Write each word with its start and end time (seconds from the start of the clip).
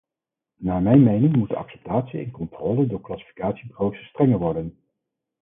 Naar 0.55 0.81
mijn 0.81 1.03
mening 1.03 1.35
moet 1.35 1.49
de 1.49 1.55
acceptatie 1.55 2.19
en 2.19 2.31
controle 2.31 2.87
door 2.87 3.01
classificatiebureaus 3.01 4.07
strenger 4.07 4.37
worden. 4.37 4.77